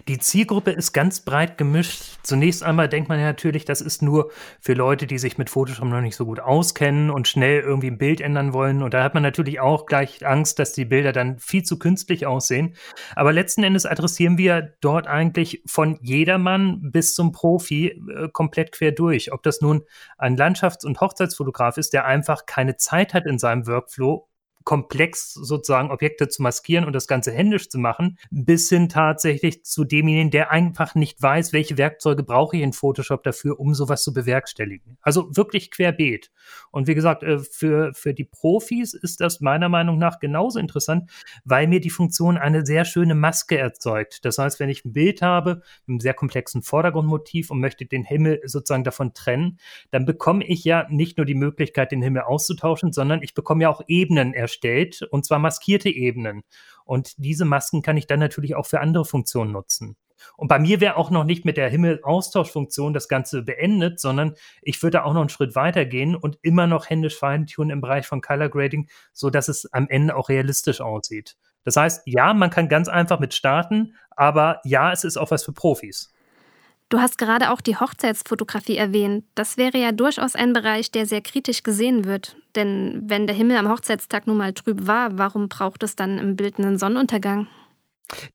[0.08, 2.18] Die Zielgruppe ist ganz breit gemischt.
[2.24, 5.86] Zunächst einmal denkt man ja natürlich, das ist nur für Leute, die sich mit Photoshop
[5.86, 8.82] noch nicht so gut auskennen und schnell irgendwie ein Bild ändern wollen.
[8.82, 12.26] Und da hat man natürlich auch gleich Angst, dass die Bilder dann viel zu künstlich
[12.26, 12.76] aussehen.
[13.16, 18.92] Aber letzten Endes adressieren wir dort eigentlich von jedermann bis zum Profi äh, komplett quer
[18.92, 19.32] durch.
[19.34, 19.84] Ob das nun
[20.18, 24.28] ein Landschafts- und Hochzeitsfotograf ist, der einfach keine Zeit hat in seinem Workflow
[24.64, 29.84] komplex sozusagen Objekte zu maskieren und das Ganze händisch zu machen, bis hin tatsächlich zu
[29.84, 34.14] demjenigen, der einfach nicht weiß, welche Werkzeuge brauche ich in Photoshop dafür, um sowas zu
[34.14, 34.98] bewerkstelligen.
[35.02, 36.32] Also wirklich querbeet.
[36.72, 41.10] Und wie gesagt, äh, für, für die Profis ist das meiner Meinung nach genauso interessant,
[41.44, 44.26] weil mir die Funktion eine sehr schöne Maske erzeugt.
[44.26, 48.04] Das heißt, wenn ich ein Bild habe, mit einem sehr komplexen Vordergrundmotiv und möchte den
[48.04, 49.60] Himmel sozusagen davon trennen,
[49.92, 53.70] dann bekomme ich ja nicht nur die Möglichkeit, den Himmel auszutauschen, sondern ich bekomme ja
[53.70, 54.51] auch Ebenen erstellt,
[55.12, 56.44] und zwar maskierte Ebenen.
[56.86, 59.96] Und diese Masken kann ich dann natürlich auch für andere Funktionen nutzen.
[60.38, 64.82] Und bei mir wäre auch noch nicht mit der Himmel-Austauschfunktion das Ganze beendet, sondern ich
[64.84, 68.22] würde auch noch einen Schritt weiter gehen und immer noch händisch feintunen im Bereich von
[68.22, 71.38] Color Grading, so dass es am Ende auch realistisch aussieht.
[71.64, 75.44] Das heißt, ja, man kann ganz einfach mit starten, aber ja, es ist auch was
[75.44, 76.14] für Profis.
[76.92, 79.24] Du hast gerade auch die Hochzeitsfotografie erwähnt.
[79.34, 82.36] Das wäre ja durchaus ein Bereich, der sehr kritisch gesehen wird.
[82.58, 86.36] Denn wenn der Himmel am Hochzeitstag nun mal trüb war, warum braucht es dann im
[86.36, 87.48] Bild einen Sonnenuntergang?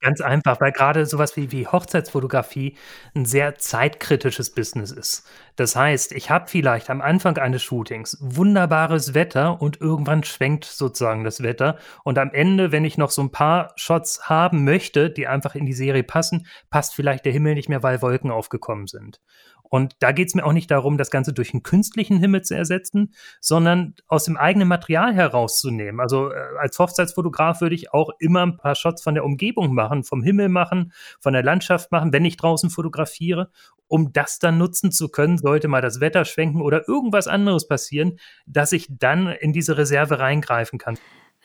[0.01, 2.77] Ganz einfach, weil gerade sowas wie wie Hochzeitsfotografie
[3.15, 5.27] ein sehr zeitkritisches Business ist.
[5.57, 11.25] Das heißt, ich habe vielleicht am Anfang eines Shootings wunderbares Wetter und irgendwann schwenkt sozusagen
[11.25, 15.27] das Wetter und am Ende, wenn ich noch so ein paar Shots haben möchte, die
[15.27, 19.21] einfach in die Serie passen, passt vielleicht der Himmel nicht mehr, weil Wolken aufgekommen sind.
[19.69, 22.57] Und da geht es mir auch nicht darum, das Ganze durch einen künstlichen Himmel zu
[22.57, 26.01] ersetzen, sondern aus dem eigenen Material herauszunehmen.
[26.01, 30.05] Also äh, als Hochzeitsfotograf würde ich auch immer ein paar Shots von der Umgebung machen,
[30.05, 33.51] vom Himmel machen, von der Landschaft machen, wenn ich draußen fotografiere,
[33.89, 38.19] um das dann nutzen zu können, sollte mal das Wetter schwenken oder irgendwas anderes passieren,
[38.47, 40.99] dass ich dann in diese Reserve reingreifen kann.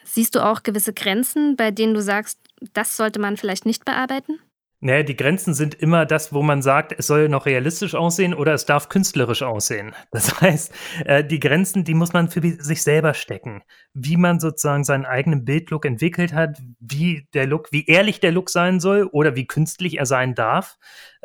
[0.04, 2.40] Siehst du auch gewisse Grenzen, bei denen du sagst,
[2.72, 4.38] das sollte man vielleicht nicht bearbeiten?
[4.84, 8.52] Naja, die Grenzen sind immer das, wo man sagt, es soll noch realistisch aussehen oder
[8.52, 9.94] es darf künstlerisch aussehen.
[10.10, 13.62] Das heißt, äh, die Grenzen, die muss man für sich selber stecken.
[13.94, 18.50] Wie man sozusagen seinen eigenen Bildlook entwickelt hat, wie der Look, wie ehrlich der Look
[18.50, 20.78] sein soll oder wie künstlich er sein darf.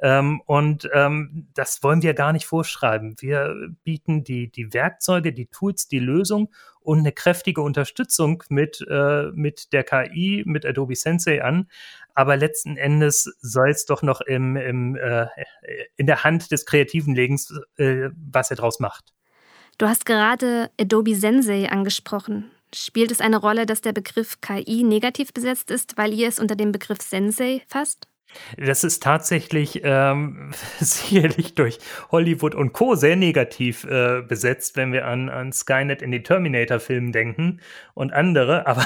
[0.03, 3.15] Ähm, und ähm, das wollen wir gar nicht vorschreiben.
[3.19, 6.49] Wir bieten die, die Werkzeuge, die Tools, die Lösung
[6.81, 11.67] und eine kräftige Unterstützung mit, äh, mit der KI, mit Adobe Sensei an
[12.17, 15.27] aber letzten Endes soll es doch noch im, im, äh,
[15.97, 17.39] in der Hand des Kreativen liegen,
[17.77, 19.13] äh, was er draus macht.
[19.77, 22.49] Du hast gerade Adobe Sensei angesprochen.
[22.73, 26.55] Spielt es eine Rolle, dass der Begriff KI negativ besetzt ist, weil ihr es unter
[26.55, 28.07] dem Begriff Sensei fasst?
[28.57, 31.79] Das ist tatsächlich ähm, sicherlich durch
[32.11, 32.95] Hollywood und Co.
[32.95, 37.61] sehr negativ äh, besetzt, wenn wir an, an Skynet in die Terminator-Filmen denken
[37.93, 38.67] und andere.
[38.67, 38.85] Aber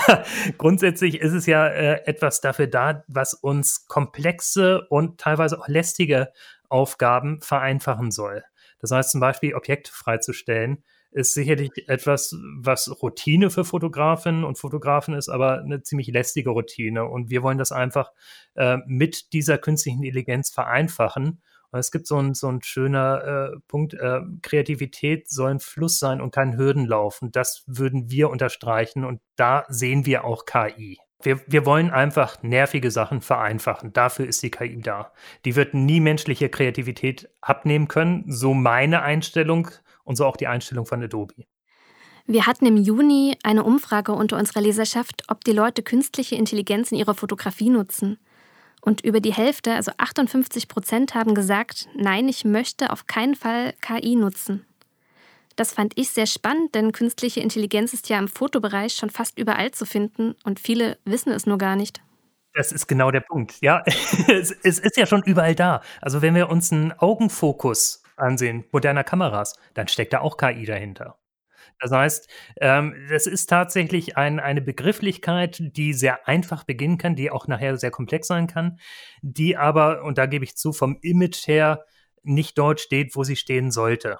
[0.58, 6.32] grundsätzlich ist es ja äh, etwas dafür da, was uns komplexe und teilweise auch lästige
[6.70, 8.44] Aufgaben vereinfachen soll.
[8.82, 15.14] Das heißt zum Beispiel Objekte freizustellen ist sicherlich etwas, was Routine für Fotografinnen und Fotografen
[15.14, 17.06] ist, aber eine ziemlich lästige Routine.
[17.06, 18.12] Und wir wollen das einfach
[18.56, 21.42] äh, mit dieser künstlichen Intelligenz vereinfachen.
[21.72, 26.00] Und es gibt so ein, so ein schöner äh, Punkt, äh, Kreativität soll ein Fluss
[26.00, 27.22] sein und kein Hürdenlauf.
[27.22, 29.04] Und das würden wir unterstreichen.
[29.04, 30.98] Und da sehen wir auch KI.
[31.24, 33.94] Wir, wir wollen einfach nervige Sachen vereinfachen.
[33.94, 35.12] Dafür ist die KI da.
[35.46, 38.26] Die wird nie menschliche Kreativität abnehmen können.
[38.28, 39.70] So meine Einstellung
[40.04, 41.34] und so auch die Einstellung von Adobe.
[42.28, 46.98] Wir hatten im Juni eine Umfrage unter unserer Leserschaft, ob die Leute künstliche Intelligenz in
[46.98, 48.20] ihrer Fotografie nutzen.
[48.82, 53.74] Und über die Hälfte, also 58 Prozent, haben gesagt, nein, ich möchte auf keinen Fall
[53.82, 54.66] KI nutzen.
[55.62, 59.70] Das fand ich sehr spannend, denn künstliche Intelligenz ist ja im Fotobereich schon fast überall
[59.70, 62.02] zu finden und viele wissen es nur gar nicht.
[62.56, 63.62] Das ist genau der Punkt.
[63.62, 65.84] Ja, es, es ist ja schon überall da.
[66.02, 71.20] Also wenn wir uns einen Augenfokus ansehen moderner Kameras, dann steckt da auch KI dahinter.
[71.80, 72.28] Das heißt,
[72.60, 77.92] ähm, ist tatsächlich ein, eine Begrifflichkeit, die sehr einfach beginnen kann, die auch nachher sehr
[77.92, 78.80] komplex sein kann,
[79.22, 81.86] die aber, und da gebe ich zu, vom Image her
[82.24, 84.18] nicht dort steht, wo sie stehen sollte.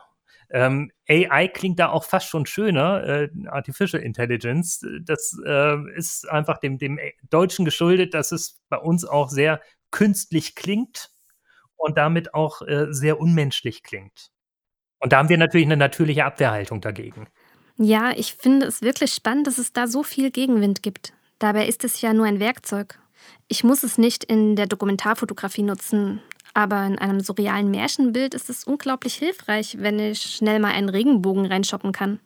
[0.54, 4.86] Ähm, AI klingt da auch fast schon schöner, äh, Artificial Intelligence.
[5.04, 9.62] Das äh, ist einfach dem, dem Deutschen geschuldet, dass es bei uns auch sehr
[9.92, 11.10] künstlich klingt
[11.78, 14.32] und damit auch äh, sehr unmenschlich klingt.
[15.00, 17.28] Und da haben wir natürlich eine natürliche Abwehrhaltung dagegen.
[17.78, 21.14] Ja, ich finde es wirklich spannend, dass es da so viel Gegenwind gibt.
[21.40, 23.00] Dabei ist es ja nur ein Werkzeug.
[23.48, 26.22] Ich muss es nicht in der Dokumentarfotografie nutzen,
[26.54, 31.46] aber in einem surrealen Märchenbild ist es unglaublich hilfreich, wenn ich schnell mal einen Regenbogen
[31.46, 32.20] reinshoppen kann.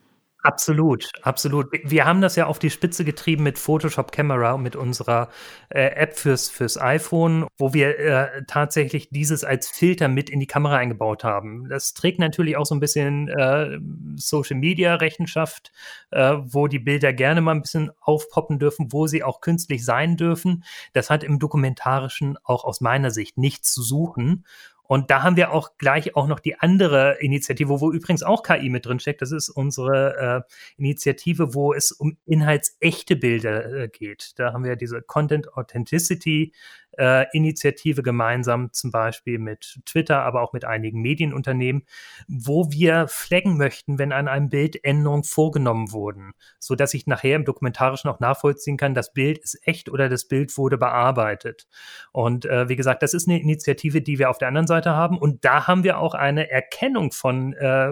[0.45, 1.71] Absolut, absolut.
[1.83, 5.29] Wir haben das ja auf die Spitze getrieben mit Photoshop Camera, mit unserer
[5.69, 10.45] äh, App fürs, fürs iPhone, wo wir äh, tatsächlich dieses als Filter mit in die
[10.45, 11.67] Kamera eingebaut haben.
[11.67, 13.79] Das trägt natürlich auch so ein bisschen äh,
[14.17, 15.71] Social Media Rechenschaft,
[16.11, 20.15] äh, wo die Bilder gerne mal ein bisschen aufpoppen dürfen, wo sie auch künstlich sein
[20.15, 20.63] dürfen.
[20.93, 24.45] Das hat im Dokumentarischen auch aus meiner Sicht nichts zu suchen.
[24.87, 28.69] Und da haben wir auch gleich auch noch die andere Initiative, wo übrigens auch KI
[28.69, 29.21] mit drin steckt.
[29.21, 34.33] Das ist unsere äh, Initiative, wo es um inhaltsechte Bilder äh, geht.
[34.37, 36.53] Da haben wir diese Content Authenticity
[36.97, 41.83] äh, Initiative gemeinsam, zum Beispiel mit Twitter, aber auch mit einigen Medienunternehmen,
[42.27, 47.35] wo wir flaggen möchten, wenn an einem Bild Änderungen vorgenommen wurden, so dass ich nachher
[47.35, 51.67] im Dokumentarischen auch nachvollziehen kann, das Bild ist echt oder das Bild wurde bearbeitet.
[52.11, 55.17] Und äh, wie gesagt, das ist eine Initiative, die wir auf der anderen Seite haben.
[55.17, 57.91] Und da haben wir auch eine Erkennung von äh,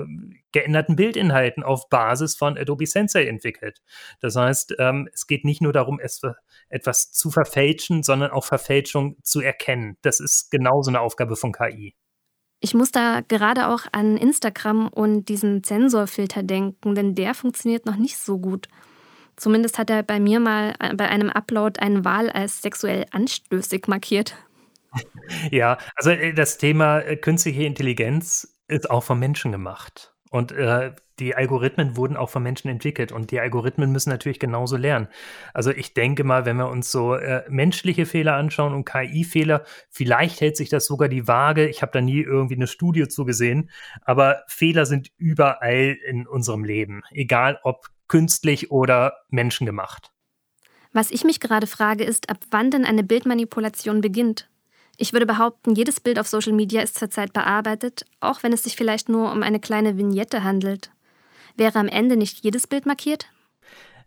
[0.53, 3.81] geänderten Bildinhalten auf Basis von Adobe Sensei entwickelt.
[4.21, 6.21] Das heißt, ähm, es geht nicht nur darum, es,
[6.69, 9.97] etwas zu verfälschen, sondern auch Verfälschung zu erkennen.
[10.01, 11.95] Das ist genauso eine Aufgabe von KI.
[12.59, 17.97] Ich muss da gerade auch an Instagram und diesen Sensorfilter denken, denn der funktioniert noch
[17.97, 18.69] nicht so gut.
[19.35, 23.87] Zumindest hat er bei mir mal äh, bei einem Upload einen Wahl als sexuell anstößig
[23.87, 24.35] markiert.
[25.49, 30.12] Ja, also äh, das Thema äh, künstliche Intelligenz ist auch von Menschen gemacht.
[30.33, 34.77] Und äh, die Algorithmen wurden auch von Menschen entwickelt und die Algorithmen müssen natürlich genauso
[34.77, 35.07] lernen.
[35.53, 40.41] Also ich denke mal, wenn wir uns so äh, menschliche Fehler anschauen und KI-Fehler, vielleicht
[40.41, 41.67] hält sich das sogar die Waage.
[41.67, 43.69] Ich habe da nie irgendwie eine Studie zugesehen,
[44.01, 50.11] aber Fehler sind überall in unserem Leben, egal ob künstlich oder menschengemacht.
[50.93, 54.49] Was ich mich gerade frage, ist, ab wann denn eine Bildmanipulation beginnt?
[54.97, 58.75] Ich würde behaupten, jedes Bild auf Social Media ist zurzeit bearbeitet, auch wenn es sich
[58.75, 60.91] vielleicht nur um eine kleine Vignette handelt.
[61.55, 63.27] Wäre am Ende nicht jedes Bild markiert?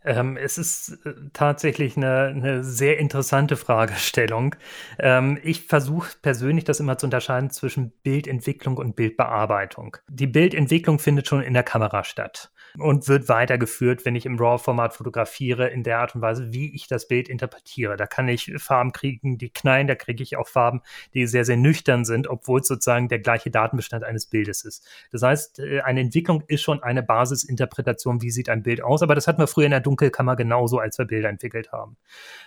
[0.05, 4.55] Ähm, es ist äh, tatsächlich eine, eine, sehr interessante Fragestellung.
[5.01, 9.97] Ähm, ich versuche persönlich das immer zu unterscheiden zwischen Bildentwicklung und Bildbearbeitung.
[10.09, 14.95] Die Bildentwicklung findet schon in der Kamera statt und wird weitergeführt, wenn ich im RAW-Format
[14.95, 17.97] fotografiere, in der Art und Weise, wie ich das Bild interpretiere.
[17.97, 20.83] Da kann ich Farben kriegen, die knallen, da kriege ich auch Farben,
[21.15, 24.87] die sehr, sehr nüchtern sind, obwohl es sozusagen der gleiche Datenbestand eines Bildes ist.
[25.11, 29.15] Das heißt, äh, eine Entwicklung ist schon eine Basisinterpretation, wie sieht ein Bild aus, aber
[29.15, 31.97] das hatten wir früher in der Dunkelkammer genauso, als wir Bilder entwickelt haben.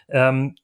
[0.10, 0.56] Ähm,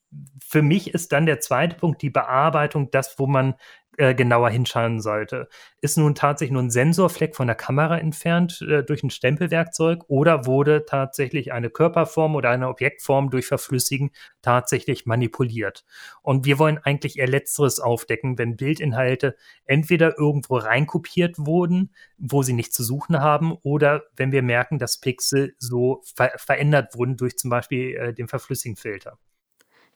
[0.43, 3.55] für mich ist dann der zweite Punkt die Bearbeitung, das, wo man
[3.97, 5.47] äh, genauer hinschauen sollte.
[5.81, 10.45] Ist nun tatsächlich nur ein Sensorfleck von der Kamera entfernt äh, durch ein Stempelwerkzeug oder
[10.45, 15.85] wurde tatsächlich eine Körperform oder eine Objektform durch Verflüssigen tatsächlich manipuliert?
[16.21, 22.53] Und wir wollen eigentlich eher Letzteres aufdecken, wenn Bildinhalte entweder irgendwo reinkopiert wurden, wo sie
[22.53, 27.37] nichts zu suchen haben, oder wenn wir merken, dass Pixel so ver verändert wurden durch
[27.37, 29.17] zum Beispiel äh, den Verflüssigenfilter.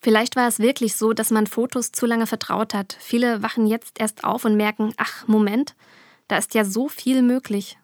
[0.01, 2.97] Vielleicht war es wirklich so, dass man Fotos zu lange vertraut hat.
[2.99, 5.75] Viele wachen jetzt erst auf und merken, ach, Moment,
[6.27, 7.77] da ist ja so viel möglich.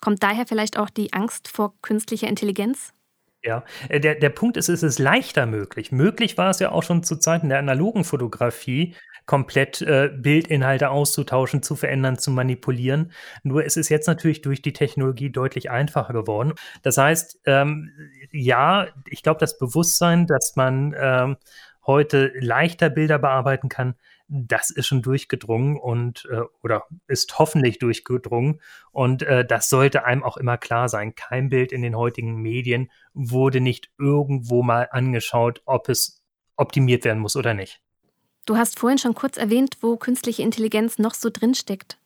[0.00, 2.92] Kommt daher vielleicht auch die Angst vor künstlicher Intelligenz?
[3.44, 5.92] Ja, äh, der, der Punkt ist, es ist leichter möglich.
[5.92, 8.96] Möglich war es ja auch schon zu Zeiten der analogen Fotografie,
[9.26, 13.12] komplett äh, Bildinhalte auszutauschen, zu verändern, zu manipulieren.
[13.44, 16.54] Nur ist es jetzt natürlich durch die Technologie deutlich einfacher geworden.
[16.82, 17.92] Das heißt, ähm,
[18.32, 21.36] ja, ich glaube, das Bewusstsein, dass man ähm,
[21.86, 23.94] heute leichter Bilder bearbeiten kann,
[24.28, 28.60] das ist schon durchgedrungen und äh, oder ist hoffentlich durchgedrungen.
[28.92, 31.14] Und äh, das sollte einem auch immer klar sein.
[31.14, 36.22] Kein Bild in den heutigen Medien wurde nicht irgendwo mal angeschaut, ob es
[36.56, 37.80] optimiert werden muss oder nicht.
[38.44, 41.98] Du hast vorhin schon kurz erwähnt, wo künstliche Intelligenz noch so drinsteckt.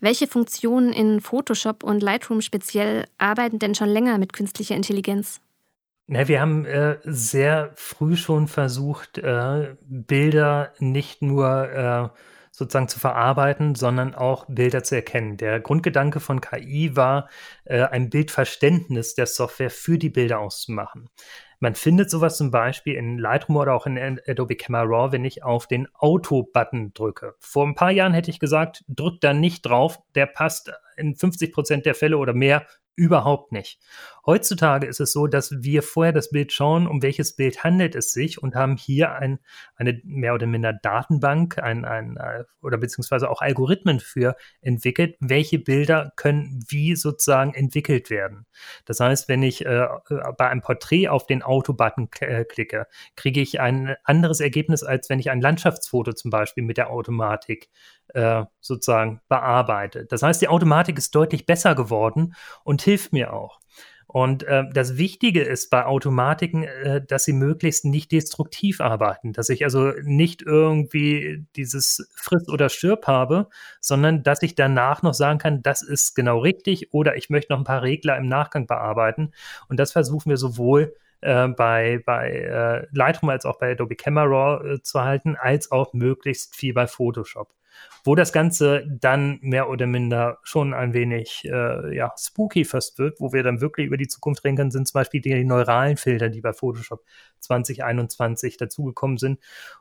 [0.00, 5.40] Welche Funktionen in Photoshop und Lightroom speziell arbeiten denn schon länger mit künstlicher Intelligenz?
[6.12, 12.08] Na, wir haben äh, sehr früh schon versucht, äh, Bilder nicht nur äh,
[12.50, 15.36] sozusagen zu verarbeiten, sondern auch Bilder zu erkennen.
[15.36, 17.28] Der Grundgedanke von KI war,
[17.64, 21.10] äh, ein Bildverständnis der Software für die Bilder auszumachen.
[21.60, 25.44] Man findet sowas zum Beispiel in Lightroom oder auch in Adobe Camera Raw, wenn ich
[25.44, 27.36] auf den Auto-Button drücke.
[27.38, 31.52] Vor ein paar Jahren hätte ich gesagt, drück da nicht drauf, der passt in 50
[31.52, 33.78] Prozent der Fälle oder mehr Überhaupt nicht.
[34.26, 38.12] Heutzutage ist es so, dass wir vorher das Bild schauen, um welches Bild handelt es
[38.12, 39.38] sich und haben hier ein,
[39.76, 45.58] eine mehr oder minder Datenbank ein, ein, äh, oder beziehungsweise auch Algorithmen für entwickelt, welche
[45.58, 48.46] Bilder können wie sozusagen entwickelt werden.
[48.84, 49.86] Das heißt, wenn ich äh,
[50.36, 52.86] bei einem Porträt auf den Auto-Button äh, klicke,
[53.16, 57.70] kriege ich ein anderes Ergebnis, als wenn ich ein Landschaftsfoto zum Beispiel mit der Automatik
[58.14, 60.06] äh, sozusagen bearbeite.
[60.06, 62.34] Das heißt, die Automatik ist deutlich besser geworden
[62.64, 63.60] und hilft mir auch.
[64.12, 69.48] Und äh, das Wichtige ist bei Automatiken, äh, dass sie möglichst nicht destruktiv arbeiten, dass
[69.50, 73.48] ich also nicht irgendwie dieses Friss oder Stirb habe,
[73.80, 77.60] sondern dass ich danach noch sagen kann, das ist genau richtig oder ich möchte noch
[77.60, 79.30] ein paar Regler im Nachgang bearbeiten.
[79.68, 84.24] Und das versuchen wir sowohl äh, bei, bei äh, Lightroom als auch bei Adobe Camera
[84.24, 87.54] Raw äh, zu halten, als auch möglichst viel bei Photoshop.
[88.04, 93.20] Wo das Ganze dann mehr oder minder schon ein wenig äh, ja, spooky fast wird,
[93.20, 96.30] wo wir dann wirklich über die Zukunft reden können, sind zum Beispiel die neuralen Filter,
[96.30, 97.04] die bei Photoshop
[97.40, 99.38] 2021 dazugekommen sind,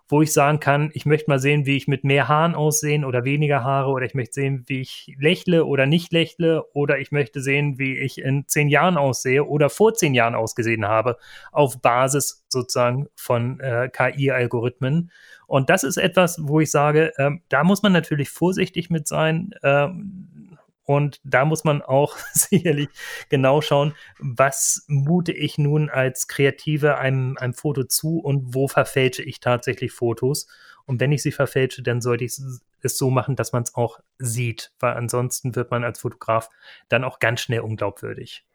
[0.07, 3.23] wo ich sagen kann, ich möchte mal sehen, wie ich mit mehr Haaren aussehen oder
[3.23, 7.41] weniger Haare oder ich möchte sehen, wie ich lächle oder nicht lächle oder ich möchte
[7.41, 11.17] sehen, wie ich in zehn Jahren aussehe oder vor zehn Jahren ausgesehen habe,
[11.51, 15.11] auf Basis sozusagen von äh, KI-Algorithmen.
[15.49, 19.49] Und das ist etwas, wo ich sage, ähm, da muss man natürlich vorsichtig mit sein.
[19.63, 22.89] Ähm, und da muss man auch sicherlich
[23.29, 29.23] genau schauen, was mute ich nun als Kreative einem, einem Foto zu und wo verfälsche
[29.23, 30.47] ich tatsächlich Fotos.
[30.85, 32.39] Und wenn ich sie verfälsche, dann sollte ich
[32.83, 36.51] es so machen, dass man es auch sieht, weil ansonsten wird man als Fotograf
[36.89, 38.45] dann auch ganz schnell unglaubwürdig.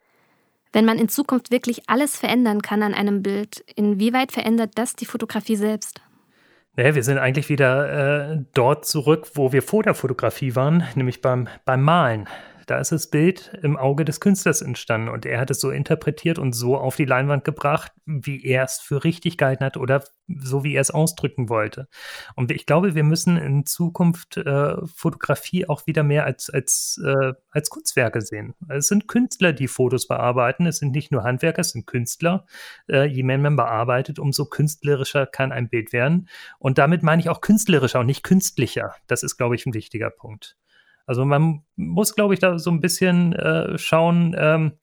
[0.71, 5.05] Wenn man in Zukunft wirklich alles verändern kann an einem Bild, inwieweit verändert das die
[5.05, 5.99] Fotografie selbst?
[6.77, 11.21] Naja, wir sind eigentlich wieder äh, dort zurück, wo wir vor der Fotografie waren, nämlich
[11.21, 12.27] beim, beim Malen.
[12.65, 16.39] Da ist das Bild im Auge des Künstlers entstanden und er hat es so interpretiert
[16.39, 20.63] und so auf die Leinwand gebracht, wie er es für richtig gehalten hat oder so,
[20.63, 21.87] wie er es ausdrücken wollte.
[22.35, 27.33] Und ich glaube, wir müssen in Zukunft äh, Fotografie auch wieder mehr als, als, äh,
[27.51, 28.55] als Kunstwerke sehen.
[28.67, 30.65] Es sind Künstler, die Fotos bearbeiten.
[30.65, 32.45] Es sind nicht nur Handwerker, es sind Künstler.
[32.89, 36.27] Äh, je mehr man bearbeitet, umso künstlerischer kann ein Bild werden.
[36.57, 38.95] Und damit meine ich auch künstlerischer und nicht künstlicher.
[39.07, 40.57] Das ist, glaube ich, ein wichtiger Punkt.
[41.05, 44.73] Also man muss, glaube ich, da so ein bisschen äh, schauen, ähm,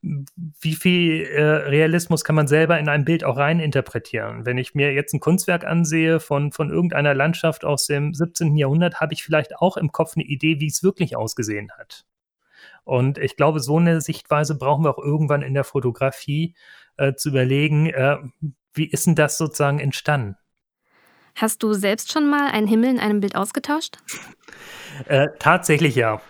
[0.00, 4.46] wie viel äh, Realismus kann man selber in ein Bild auch rein interpretieren.
[4.46, 8.56] Wenn ich mir jetzt ein Kunstwerk ansehe von, von irgendeiner Landschaft aus dem 17.
[8.56, 12.04] Jahrhundert, habe ich vielleicht auch im Kopf eine Idee, wie es wirklich ausgesehen hat.
[12.84, 16.54] Und ich glaube, so eine Sichtweise brauchen wir auch irgendwann in der Fotografie
[16.96, 18.18] äh, zu überlegen, äh,
[18.72, 20.36] wie ist denn das sozusagen entstanden?
[21.40, 23.98] Hast du selbst schon mal einen Himmel in einem Bild ausgetauscht?
[25.06, 26.20] Äh, tatsächlich ja.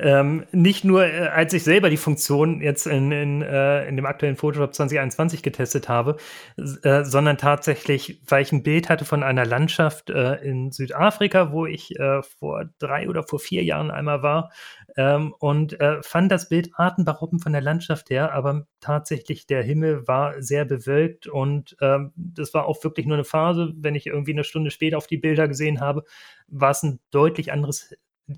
[0.00, 4.06] Ähm, nicht nur, äh, als ich selber die Funktion jetzt in, in, äh, in dem
[4.06, 6.16] aktuellen Photoshop 2021 getestet habe,
[6.56, 11.66] äh, sondern tatsächlich, weil ich ein Bild hatte von einer Landschaft äh, in Südafrika, wo
[11.66, 14.50] ich äh, vor drei oder vor vier Jahren einmal war
[14.96, 20.06] ähm, und äh, fand das Bild atemberaubend von der Landschaft her, aber tatsächlich der Himmel
[20.06, 23.72] war sehr bewölkt und ähm, das war auch wirklich nur eine Phase.
[23.76, 26.04] Wenn ich irgendwie eine Stunde später auf die Bilder gesehen habe,
[26.48, 27.94] war es ein deutlich anderes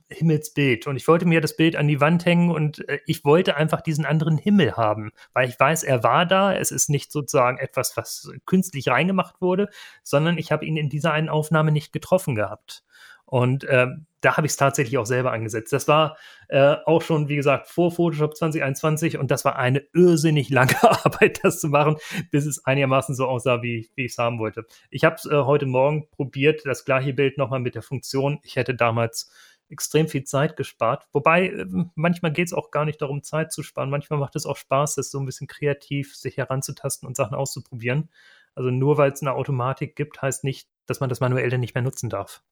[0.09, 0.87] Himmelsbild.
[0.87, 3.81] Und ich wollte mir das Bild an die Wand hängen und äh, ich wollte einfach
[3.81, 6.55] diesen anderen Himmel haben, weil ich weiß, er war da.
[6.55, 9.69] Es ist nicht sozusagen etwas, was künstlich reingemacht wurde,
[10.03, 12.85] sondern ich habe ihn in dieser einen Aufnahme nicht getroffen gehabt.
[13.31, 13.87] Und äh,
[14.21, 15.73] da habe ich es tatsächlich auch selber angesetzt.
[15.73, 16.17] Das war
[16.49, 21.39] äh, auch schon, wie gesagt, vor Photoshop 2021 und das war eine irrsinnig lange Arbeit,
[21.45, 21.97] das zu machen,
[22.33, 24.67] bis es einigermaßen so aussah, wie, wie ich es haben wollte.
[24.91, 28.41] Ich habe es äh, heute Morgen probiert, das gleiche Bild nochmal mit der Funktion.
[28.43, 29.31] Ich hätte damals
[29.71, 31.07] extrem viel Zeit gespart.
[31.13, 33.91] Wobei äh, manchmal geht es auch gar nicht darum, Zeit zu sparen.
[33.91, 38.11] Manchmal macht es auch Spaß, das so ein bisschen kreativ sich heranzutasten und Sachen auszuprobieren.
[38.55, 41.75] Also nur weil es eine Automatik gibt, heißt nicht, dass man das manuell dann nicht
[41.75, 42.43] mehr nutzen darf.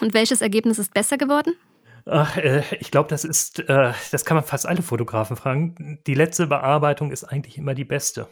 [0.00, 1.54] Und welches Ergebnis ist besser geworden?
[2.06, 6.00] Ach, äh, ich glaube, das ist, äh, das kann man fast alle Fotografen fragen.
[6.06, 8.28] Die letzte Bearbeitung ist eigentlich immer die beste.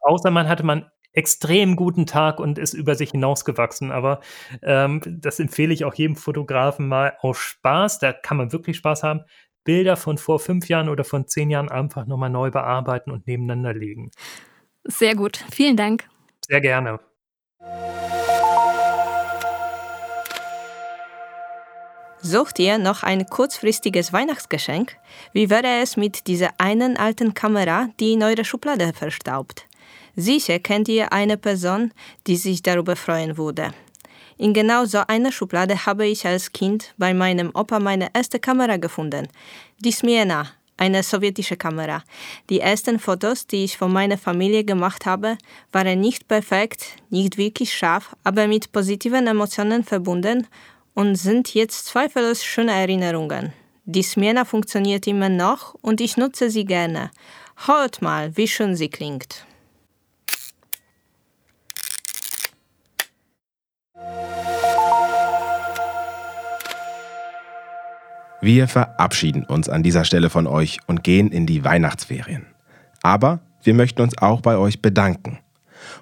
[0.00, 3.90] Außer man hatte man extrem guten Tag und ist über sich hinausgewachsen.
[3.90, 4.20] Aber
[4.62, 7.98] ähm, das empfehle ich auch jedem Fotografen mal aus Spaß.
[7.98, 9.22] Da kann man wirklich Spaß haben.
[9.64, 13.74] Bilder von vor fünf Jahren oder von zehn Jahren einfach nochmal neu bearbeiten und nebeneinander
[13.74, 14.12] legen.
[14.84, 15.44] Sehr gut.
[15.50, 16.08] Vielen Dank.
[16.46, 17.00] Sehr gerne.
[22.20, 24.96] Sucht ihr noch ein kurzfristiges Weihnachtsgeschenk?
[25.32, 29.66] Wie wäre es mit dieser einen alten Kamera, die in eure Schublade verstaubt?
[30.16, 31.92] Sicher kennt ihr eine Person,
[32.26, 33.72] die sich darüber freuen würde.
[34.38, 38.76] In genau so einer Schublade habe ich als Kind bei meinem Opa meine erste Kamera
[38.76, 39.28] gefunden.
[39.78, 42.02] Die Smiena, eine sowjetische Kamera.
[42.50, 45.38] Die ersten Fotos, die ich von meiner Familie gemacht habe,
[45.72, 50.46] waren nicht perfekt, nicht wirklich scharf, aber mit positiven Emotionen verbunden
[50.94, 53.52] und sind jetzt zweifellos schöne Erinnerungen.
[53.84, 57.10] Die Smiena funktioniert immer noch und ich nutze sie gerne.
[57.66, 59.46] Hört mal, wie schön sie klingt.
[68.46, 72.46] Wir verabschieden uns an dieser Stelle von euch und gehen in die Weihnachtsferien.
[73.02, 75.38] Aber wir möchten uns auch bei euch bedanken.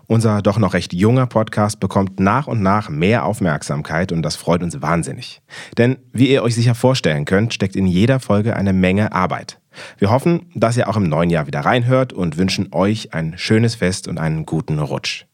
[0.08, 4.62] Unser doch noch recht junger Podcast bekommt nach und nach mehr Aufmerksamkeit und das freut
[4.62, 5.40] uns wahnsinnig.
[5.78, 9.60] Denn wie ihr euch sicher vorstellen könnt, steckt in jeder Folge eine Menge Arbeit.
[9.96, 13.74] Wir hoffen, dass ihr auch im neuen Jahr wieder reinhört und wünschen euch ein schönes
[13.74, 15.24] Fest und einen guten Rutsch.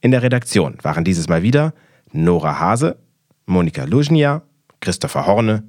[0.00, 1.74] In der Redaktion waren dieses Mal wieder
[2.12, 2.98] Nora Hase,
[3.46, 4.42] Monika Luznia,
[4.80, 5.64] Christopher Horne,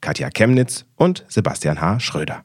[0.00, 2.00] Katja Chemnitz und Sebastian H.
[2.00, 2.44] Schröder.